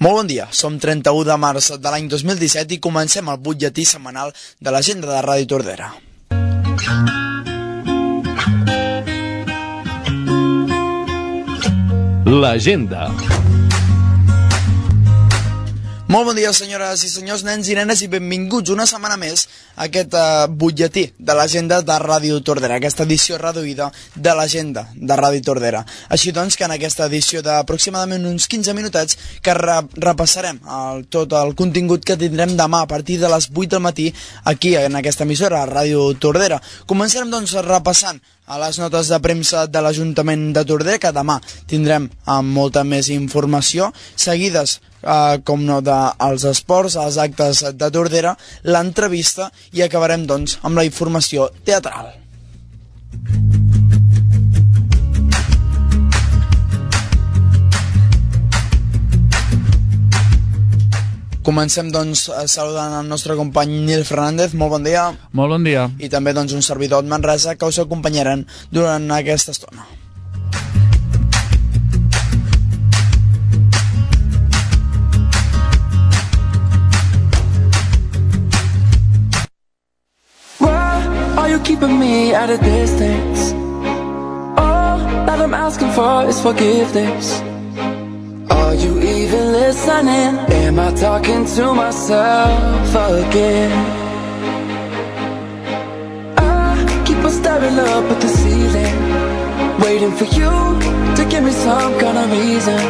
[0.00, 4.32] Molt bon dia, som 31 de març de l'any 2017 i comencem el butlletí setmanal
[4.56, 5.90] de l'agenda de Ràdio Tordera.
[12.24, 13.10] L'agenda.
[16.10, 19.44] Molt bon dia, senyores i senyors, nens i nenes, i benvinguts una setmana més
[19.76, 25.18] a aquest uh, butlletí de l'agenda de Ràdio Tordera, aquesta edició reduïda de l'agenda de
[25.20, 25.84] Ràdio Tordera.
[26.10, 31.38] Així doncs, que en aquesta edició d'aproximadament uns 15 minutets que re repassarem el, tot
[31.44, 34.10] el contingut que tindrem demà a partir de les 8 del matí
[34.50, 36.58] aquí en aquesta emissora, a Ràdio Tordera.
[36.90, 38.18] Començarem doncs repassant
[38.50, 41.38] a les notes de premsa de l'Ajuntament de Tordera, que demà
[41.70, 48.36] tindrem amb molta més informació, seguides eh, com no, dels esports, als actes de Tordera,
[48.64, 52.16] l'entrevista i acabarem doncs amb la informació teatral.
[61.40, 65.06] Comencem doncs saludant el nostre company Nil Fernández, molt bon dia.
[65.32, 65.88] Molt bon dia.
[65.98, 69.88] I també doncs un servidor de Manresa que us acompanyaran durant aquesta estona.
[81.70, 83.52] Keeping me at a distance?
[84.58, 87.26] All that I'm asking for is forgiveness.
[88.50, 90.32] Are you even listening?
[90.64, 93.72] Am I talking to myself again?
[96.38, 96.74] I
[97.06, 98.96] keep on staring up at the ceiling,
[99.84, 100.52] waiting for you
[101.18, 102.82] to give me some kind of reason.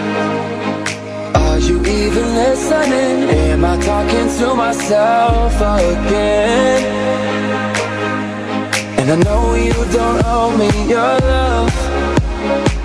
[1.45, 3.17] Are you even listening?
[3.45, 7.00] Am I talking to myself again?
[9.11, 11.75] And I know you don't owe me your love.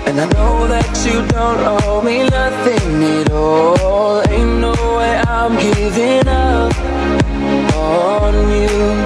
[0.08, 4.28] And I know that you don't owe me nothing at all.
[4.28, 6.74] Ain't no way I'm giving up
[7.76, 9.05] on you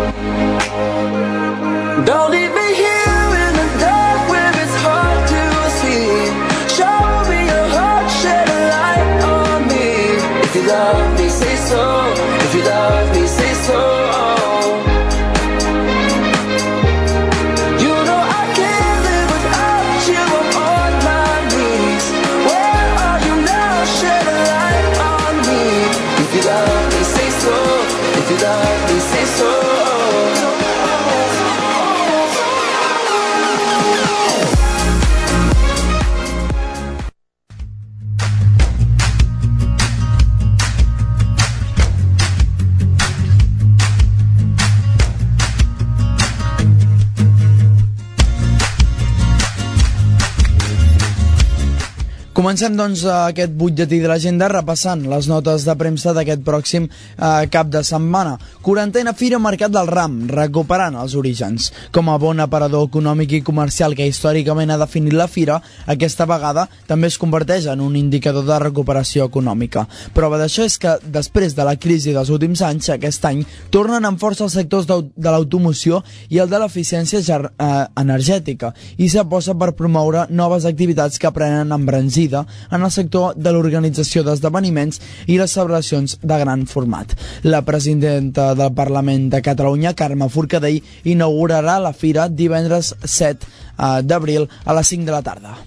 [52.30, 57.66] Comencem doncs aquest butlletí de l'agenda repassant les notes de premsa d'aquest pròxim eh, cap
[57.66, 58.36] de setmana.
[58.62, 61.72] Quarantena Fira Mercat del Ram, recuperant els orígens.
[61.90, 65.56] Com a bon aparador econòmic i comercial que històricament ha definit la fira,
[65.90, 69.88] aquesta vegada també es converteix en un indicador de recuperació econòmica.
[70.14, 73.42] Prova d'això és que després de la crisi dels últims anys, aquest any
[73.74, 78.70] tornen amb força els sectors de l'automoció i el de l'eficiència eh, energètica
[79.02, 84.22] i s'aposta per promoure noves activitats que prenen embranzida vida en el sector de l'organització
[84.24, 87.16] d'esdeveniments i les celebracions de gran format.
[87.42, 94.48] La presidenta del Parlament de Catalunya, Carme Forcadell, inaugurarà la fira divendres 7 eh, d'abril
[94.64, 95.58] a les 5 de la tarda.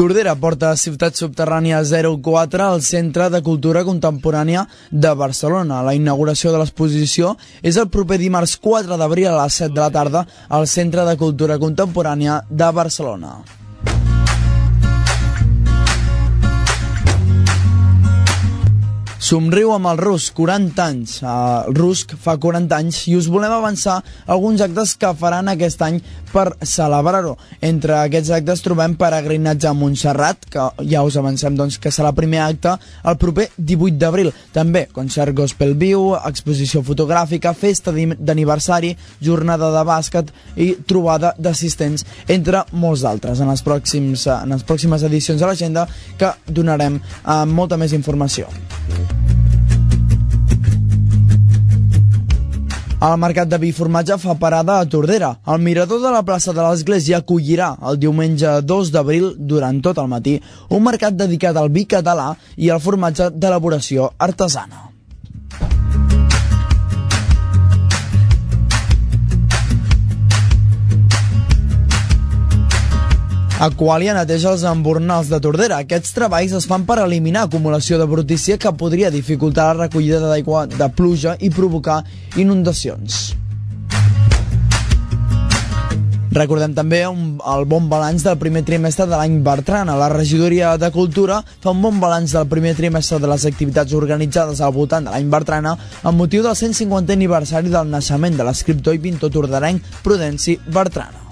[0.00, 5.82] Tordera porta Ciutat Subterrània 04 al Centre de Cultura Contemporània de Barcelona.
[5.84, 9.92] La inauguració de l'exposició és el proper dimarts 4 d'abril a les 7 de la
[9.92, 13.59] tarda al Centre de Cultura Contemporània de Barcelona.
[19.30, 21.10] Somriu amb el Rusc, 40 anys.
[21.22, 26.00] El Rusc fa 40 anys i us volem avançar alguns actes que faran aquest any
[26.32, 27.36] per celebrar-ho.
[27.62, 32.18] Entre aquests actes trobem peregrinatge a Montserrat, que ja us avancem doncs, que serà el
[32.18, 32.74] primer acte
[33.06, 34.32] el proper 18 d'abril.
[34.50, 42.66] També concert gospel viu, exposició fotogràfica, festa d'aniversari, jornada de bàsquet i trobada d'assistents, entre
[42.72, 45.86] molts d'altres, en, les pròxims, en les pròximes edicions de l'agenda
[46.18, 48.50] que donarem eh, molta més informació.
[53.00, 55.30] El mercat de vi i formatge fa parada a Tordera.
[55.48, 60.12] El mirador de la plaça de l'Església acollirà el diumenge 2 d'abril durant tot el
[60.12, 60.36] matí
[60.68, 64.89] un mercat dedicat al vi català i al formatge d'elaboració artesana.
[73.60, 75.82] Aqualia neteja els embornals de Tordera.
[75.82, 80.62] Aquests treballs es fan per eliminar acumulació de brutícia que podria dificultar la recollida d'aigua
[80.70, 81.98] de pluja i provocar
[82.40, 83.20] inundacions.
[86.32, 89.98] Recordem també un, el bon balanç del primer trimestre de l'any Bertrana.
[89.98, 94.64] La regidoria de Cultura fa un bon balanç del primer trimestre de les activitats organitzades
[94.64, 99.04] al voltant de l'any Bertrana amb motiu del 150 aniversari del naixement de l'escriptor i
[99.04, 101.29] pintor tordarenc Prudenci Bertrana.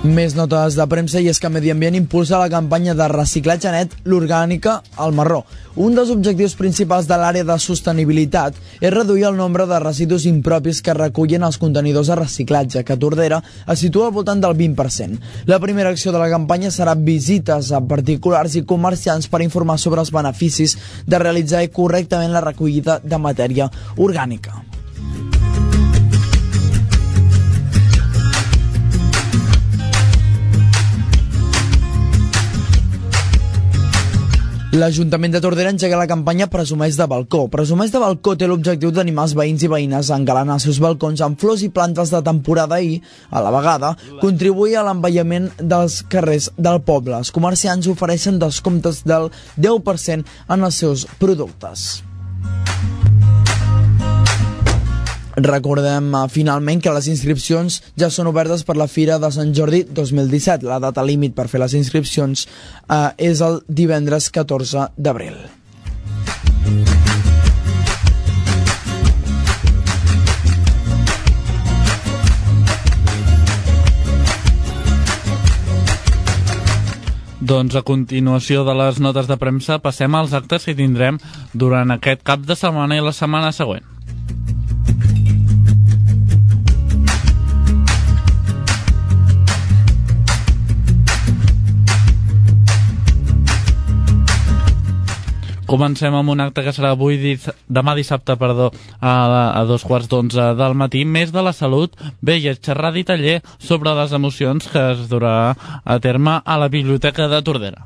[0.00, 3.92] Més notes de premsa i és que Medi Ambient impulsa la campanya de reciclatge net
[4.08, 5.42] l'orgànica al marró.
[5.76, 10.80] Un dels objectius principals de l'àrea de sostenibilitat és reduir el nombre de residus impropis
[10.80, 15.20] que recullen els contenidors de reciclatge, que a Tordera es situa al voltant del 20%.
[15.44, 20.00] La primera acció de la campanya serà visites a particulars i comerciants per informar sobre
[20.00, 23.68] els beneficis de realitzar correctament la recollida de matèria
[23.98, 24.64] orgànica.
[34.70, 37.40] L'Ajuntament de Tordera engega la campanya Presumeix de balcó.
[37.50, 41.18] Presumeix de balcó té l'objectiu d'animar els veïns i veïnes a engalanar els seus balcons
[41.26, 43.00] amb flors i plantes de temporada i,
[43.34, 47.18] a la vegada, contribuir a l'envellament dels carrers del poble.
[47.18, 49.26] Els comerciants ofereixen descomptes del
[49.58, 52.04] 10% en els seus productes.
[55.40, 59.86] Recordem uh, finalment que les inscripcions ja són obertes per la Fira de Sant Jordi
[59.88, 60.68] 2017.
[60.68, 65.38] La data límit per fer les inscripcions uh, és el divendres 14 d'abril.
[77.40, 81.16] Doncs a continuació de les notes de premsa passem als actes que tindrem
[81.56, 83.88] durant aquest cap de setmana i la setmana següent.
[95.70, 97.36] Comencem amb un acte que serà avui
[97.70, 99.12] demà dissabte perdó, a,
[99.54, 101.94] a dos quarts d'onze del matí, més de la salut,
[102.26, 107.28] veia xerrada i taller sobre les emocions que es durà a terme a la Biblioteca
[107.30, 107.84] de Tordera.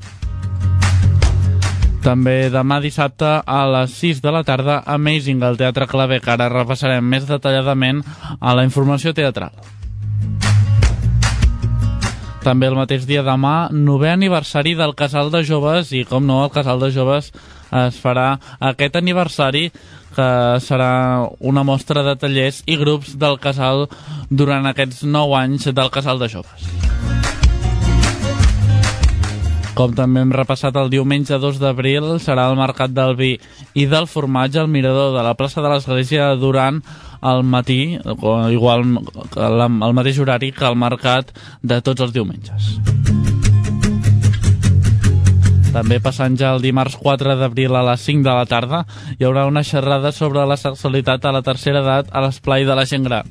[2.04, 6.48] També demà dissabte a les 6 de la tarda Amazing al Teatre Clavé, que ara
[6.52, 8.00] repassarem més detalladament
[8.40, 9.52] a la informació teatral.
[12.44, 16.52] També el mateix dia demà, novè aniversari del Casal de Joves i, com no, el
[16.52, 17.30] Casal de Joves
[17.82, 18.34] es farà
[18.72, 19.68] aquest aniversari
[20.14, 20.28] que
[20.62, 23.88] serà una mostra de tallers i grups del casal
[24.30, 26.70] durant aquests 9 anys del casal de joves.
[29.74, 33.32] Com també hem repassat el diumenge 2 d'abril, serà el Mercat del Vi
[33.74, 36.78] i del Formatge al Mirador de la plaça de l'Església durant
[37.24, 37.98] el matí,
[38.54, 43.13] igual el mateix horari que el mercat de tots els diumenges.
[45.74, 48.84] També passant ja el dimarts 4 d'abril a les 5 de la tarda,
[49.18, 52.84] hi haurà una xerrada sobre la sexualitat a la tercera edat a l'esplai de la
[52.86, 53.26] gent gran.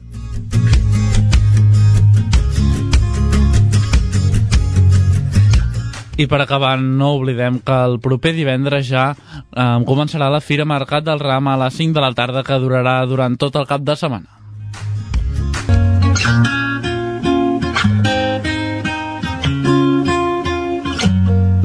[6.19, 11.07] I per acabar, no oblidem que el proper divendres ja eh, començarà la Fira Mercat
[11.07, 13.95] del Ram a les 5 de la tarda que durarà durant tot el cap de
[13.95, 14.27] setmana.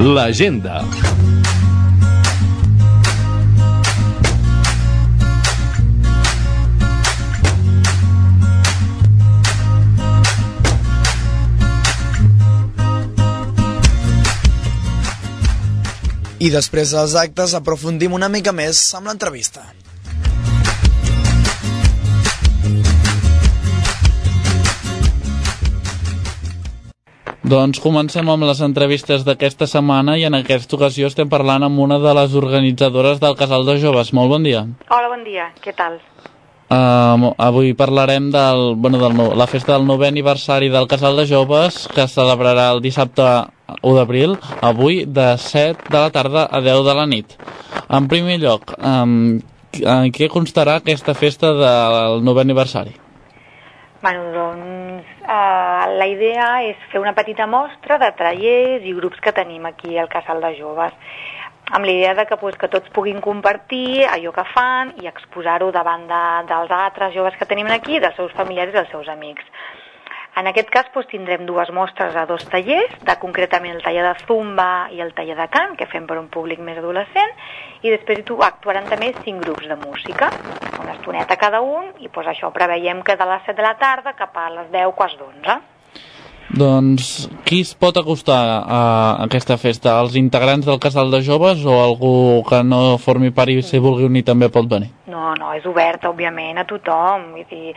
[0.09, 0.79] L'agenda.
[16.39, 19.61] I després dels actes aprofundim una mica més amb l'entrevista.
[27.49, 31.95] Doncs comencem amb les entrevistes d'aquesta setmana i en aquesta ocasió estem parlant amb una
[32.03, 34.11] de les organitzadores del Casal de Joves.
[34.13, 34.61] Molt bon dia.
[34.91, 35.47] Hola, bon dia.
[35.63, 35.97] Què tal?
[36.69, 41.87] Uh, avui parlarem del, bueno, del la festa del novè aniversari del Casal de Joves
[41.95, 43.25] que es celebrarà el dissabte
[43.81, 47.37] 1 d'abril, avui de 7 de la tarda a 10 de la nit.
[47.89, 49.39] En primer lloc, um,
[49.81, 52.99] en què constarà aquesta festa del novè aniversari?
[54.01, 59.35] Bueno, doncs eh, la idea és fer una petita mostra de tallers i grups que
[59.35, 60.95] tenim aquí al Casal de Joves
[61.69, 66.07] amb l'idea de que, pues, que tots puguin compartir allò que fan i exposar-ho davant
[66.09, 69.45] de, dels altres joves que tenim aquí, dels seus familiars i dels seus amics.
[70.39, 74.13] En aquest cas doncs, tindrem dues mostres a dos tallers, de concretament el taller de
[74.21, 77.33] zumba i el taller de cant, que fem per un públic més adolescent,
[77.83, 80.29] i després actuaran també cinc grups de música,
[80.79, 84.15] una estoneta cada un, i doncs, això preveiem que de les 7 de la tarda
[84.15, 85.59] cap a les 10, quarts d'11.
[86.49, 88.79] Doncs qui es pot acostar a
[89.21, 89.99] aquesta festa?
[90.01, 94.07] Els integrants del casal de joves o algú que no formi part i si vulgui
[94.07, 94.89] unir també pot venir?
[95.13, 97.27] No, no, és obert, òbviament, a tothom.
[97.35, 97.75] Vull dir,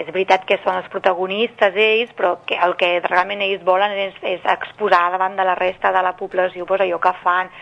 [0.00, 4.16] és veritat que són els protagonistes ells, però que el que realment ells volen és,
[4.24, 7.52] és exposar davant de la resta de la població pues, allò que fan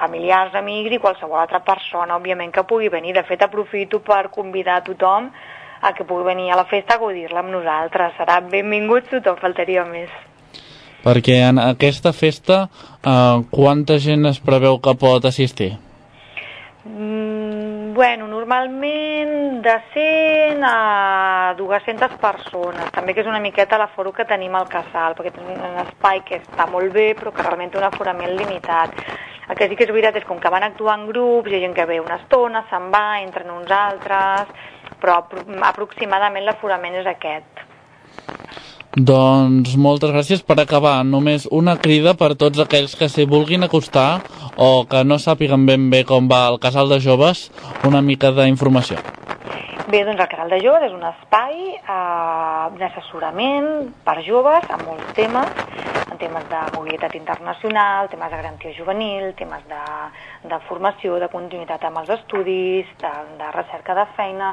[0.00, 3.14] familiars, amics i qualsevol altra persona, òbviament, que pugui venir.
[3.14, 5.30] De fet, aprofito per convidar a tothom
[5.80, 8.16] a que pugui venir a la festa a gaudir-la amb nosaltres.
[8.18, 10.10] Serà benvingut tothom, faltaria més.
[11.04, 15.76] Perquè en aquesta festa eh, quanta gent es preveu que pot assistir?
[16.84, 22.90] Mm, bueno, normalment de 100 a 200 persones.
[22.94, 26.38] També que és una miqueta l'aforo que tenim al casal, perquè tenim un espai que
[26.42, 28.94] està molt bé, però que realment té un aforament limitat.
[29.48, 31.62] El que sí que és veritat és com que van actuar en grups, hi ha
[31.62, 34.50] gent que ve una estona, se'n va, entren uns altres,
[35.00, 35.22] però
[35.70, 37.64] aproximadament l'aforament és aquest.
[38.98, 40.96] Doncs moltes gràcies per acabar.
[41.04, 44.20] Només una crida per tots aquells que s'hi vulguin acostar
[44.56, 47.48] o que no sàpiguen ben bé com va el casal de joves,
[47.88, 48.98] una mica d'informació.
[49.88, 53.68] Bé, doncs el Casal de Joves és un espai eh, d'assessorament
[54.04, 55.62] per joves en molts temes,
[56.18, 59.80] temes de mobilitat internacional, temes de garantia juvenil, temes de,
[60.50, 64.52] de formació, de continuïtat amb els estudis, de, de recerca de feina,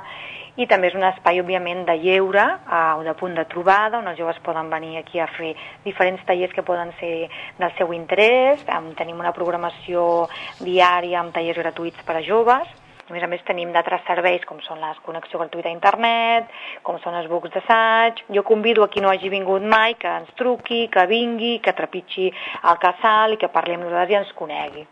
[0.55, 4.19] i també és un espai, òbviament, de lleure, eh, de punt de trobada, on els
[4.19, 5.51] joves poden venir aquí a fer
[5.84, 7.27] diferents tallers que poden ser
[7.60, 8.63] del seu interès.
[8.95, 10.25] Tenim una programació
[10.62, 12.72] diària amb tallers gratuïts per a joves,
[13.06, 16.50] a més a més tenim d'altres serveis com són la connexió gratuïta a internet,
[16.82, 18.24] com són els bucs d'assaig.
[18.34, 22.32] Jo convido a qui no hagi vingut mai que ens truqui, que vingui, que trepitgi
[22.64, 24.88] al casal i que parli amb nosaltres i ens conegui.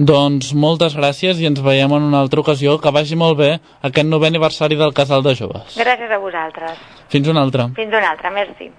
[0.00, 2.78] Doncs moltes gràcies i ens veiem en una altra ocasió.
[2.80, 3.50] Que vagi molt bé
[3.84, 5.76] aquest novè aniversari del Casal de Joves.
[5.80, 6.80] Gràcies a vosaltres.
[7.12, 7.68] Fins una altra.
[7.76, 8.72] Fins una altra, merci.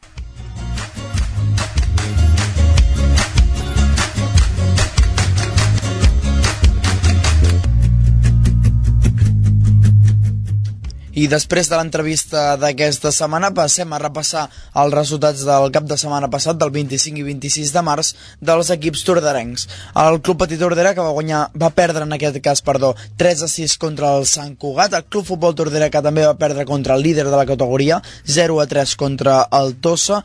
[11.22, 14.48] I després de l'entrevista d'aquesta setmana passem a repassar
[14.82, 18.10] els resultats del cap de setmana passat, del 25 i 26 de març,
[18.42, 19.68] dels equips tordarencs.
[20.02, 23.52] El Club Petit Tordera, que va guanyar, va perdre en aquest cas, perdó, 3 a
[23.54, 24.98] 6 contra el Sant Cugat.
[24.98, 28.58] El Club Futbol Tordera, que també va perdre contra el líder de la categoria, 0
[28.64, 30.24] a 3 contra el Tossa.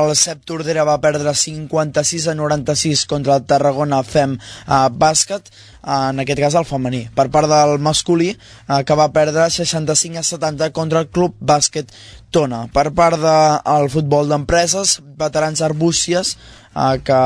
[0.00, 6.20] El Cep Tordera va perdre 56 a 96 contra el Tarragona Fem a bàsquet en
[6.20, 10.70] aquest cas el femení, per part del masculí, eh, que va perdre 65 a 70
[10.72, 11.92] contra el Club Bàsquet
[12.30, 12.66] Tona.
[12.72, 16.36] Per part del de, futbol d'empreses, veterans Arbúcies,
[16.78, 17.18] eh, que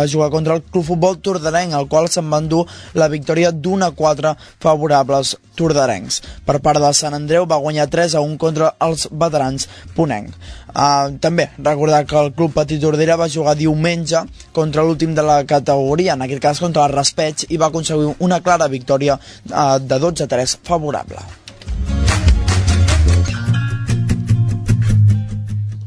[0.00, 2.64] va jugar contra el Club Futbol Tordarenc, el qual se'n va endur
[2.94, 6.20] la victòria d'un a 4 favorables tordarencs.
[6.46, 10.32] Per part del Sant Andreu va guanyar 3 a 1 contra els veterans Ponenc.
[10.70, 14.22] Uh, també recordar que el Club Petit Tordera va jugar diumenge
[14.56, 18.40] contra l'últim de la categoria, en aquest cas contra el Raspeig, i va aconseguir una
[18.40, 21.49] clara victòria uh, de 12 a 3 favorable.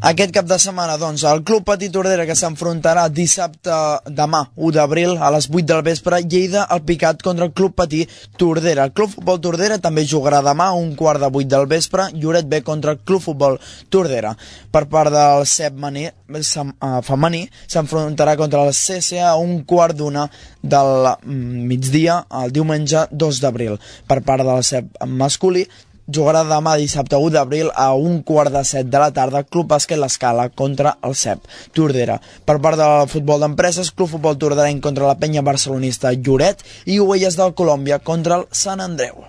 [0.04, 3.76] Aquest cap de setmana, doncs, el Club Petit Tordera que s'enfrontarà dissabte
[4.12, 8.12] demà, 1 d'abril, a les 8 del vespre, Lleida al picat contra el Club Petit
[8.36, 8.84] Tordera.
[8.84, 12.60] El Club Futbol Tordera també jugarà demà un quart de 8 del vespre, Lloret B
[12.68, 13.56] contra el Club Futbol
[13.88, 14.34] Tordera.
[14.76, 20.28] Per part del CEP maní, eh, femení, s'enfrontarà contra el CCA a un quart d'una
[20.60, 23.80] del mm, migdia, el diumenge 2 d'abril.
[24.06, 25.64] Per part del CEP masculí,
[26.08, 30.00] jugarà demà dissabte 1 d'abril a un quart de set de la tarda Club Bàsquet
[30.00, 32.20] L'Escala contra el CEP Tordera.
[32.46, 37.40] Per part del futbol d'empreses, Club Futbol Torderenc contra la penya barcelonista Lloret i Ovelles
[37.40, 39.24] del Colòmbia contra el Sant Andreu.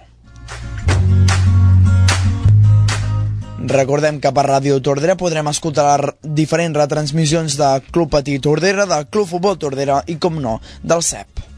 [3.65, 9.31] Recordem que per Ràdio Tordera podrem escoltar diferents retransmissions de Club Patí Tordera, de Club
[9.31, 11.54] Futbol Tordera i, com no, del CEP.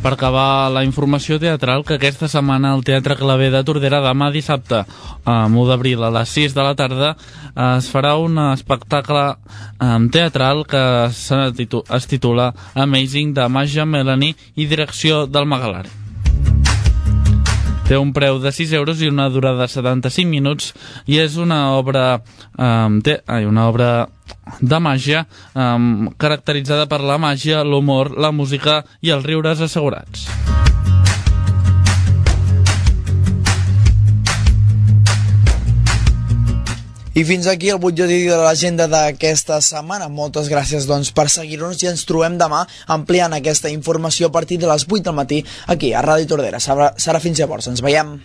[0.00, 4.82] Per acabar la informació teatral que aquesta setmana al Teatre Clavé de Tordera demà dissabte,
[5.28, 7.14] um, 1 d'abril a les 6 de la tarda
[7.76, 9.26] es farà un espectacle
[10.14, 15.99] teatral que es titula Amazing de Maja Melanie i direcció del Magalari.
[17.90, 20.68] Té un preu de 6 euros i una durada de 75 minuts
[21.10, 22.20] i és una obra,
[22.54, 23.90] um, té, ai, una obra
[24.62, 25.24] de màgia
[25.58, 30.69] um, caracteritzada per la màgia, l'humor, la música i els riures assegurats.
[37.20, 40.06] I fins aquí el butlletí de l'agenda d'aquesta setmana.
[40.08, 42.62] Moltes gràcies doncs, per seguir-nos i ens trobem demà
[42.96, 46.62] ampliant aquesta informació a partir de les 8 del matí aquí a Ràdio Tordera.
[46.64, 47.68] Serà, serà fins llavors.
[47.68, 48.16] Ens veiem.